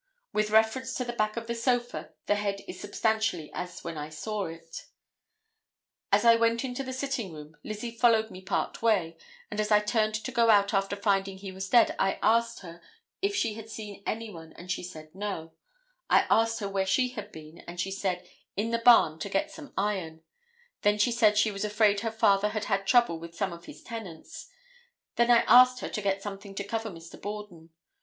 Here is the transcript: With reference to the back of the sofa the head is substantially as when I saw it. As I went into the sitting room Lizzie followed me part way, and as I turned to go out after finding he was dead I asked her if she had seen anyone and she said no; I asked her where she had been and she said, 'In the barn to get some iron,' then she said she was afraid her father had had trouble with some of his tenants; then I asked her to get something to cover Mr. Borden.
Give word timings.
With 0.33 0.49
reference 0.49 0.95
to 0.95 1.05
the 1.05 1.13
back 1.13 1.37
of 1.37 1.45
the 1.45 1.53
sofa 1.53 2.09
the 2.25 2.33
head 2.33 2.63
is 2.67 2.79
substantially 2.79 3.51
as 3.53 3.83
when 3.83 3.99
I 3.99 4.09
saw 4.09 4.45
it. 4.47 4.87
As 6.11 6.25
I 6.25 6.37
went 6.37 6.65
into 6.65 6.83
the 6.83 6.91
sitting 6.91 7.31
room 7.31 7.55
Lizzie 7.63 7.91
followed 7.95 8.31
me 8.31 8.41
part 8.41 8.81
way, 8.81 9.15
and 9.51 9.59
as 9.61 9.69
I 9.71 9.79
turned 9.79 10.15
to 10.15 10.31
go 10.31 10.49
out 10.49 10.73
after 10.73 10.95
finding 10.95 11.37
he 11.37 11.51
was 11.51 11.69
dead 11.69 11.95
I 11.99 12.17
asked 12.23 12.61
her 12.61 12.81
if 13.21 13.35
she 13.35 13.53
had 13.53 13.69
seen 13.69 14.01
anyone 14.07 14.53
and 14.53 14.71
she 14.71 14.81
said 14.81 15.13
no; 15.13 15.53
I 16.09 16.25
asked 16.31 16.61
her 16.61 16.67
where 16.67 16.87
she 16.87 17.09
had 17.09 17.31
been 17.31 17.59
and 17.67 17.79
she 17.79 17.91
said, 17.91 18.27
'In 18.57 18.71
the 18.71 18.79
barn 18.79 19.19
to 19.19 19.29
get 19.29 19.51
some 19.51 19.71
iron,' 19.77 20.23
then 20.81 20.97
she 20.97 21.11
said 21.11 21.37
she 21.37 21.51
was 21.51 21.63
afraid 21.63 21.99
her 21.99 22.09
father 22.11 22.49
had 22.49 22.65
had 22.65 22.87
trouble 22.87 23.19
with 23.19 23.35
some 23.35 23.53
of 23.53 23.65
his 23.65 23.83
tenants; 23.83 24.49
then 25.15 25.29
I 25.29 25.43
asked 25.47 25.79
her 25.81 25.89
to 25.89 26.01
get 26.01 26.23
something 26.23 26.55
to 26.55 26.63
cover 26.63 26.89
Mr. 26.89 27.21
Borden. 27.21 27.69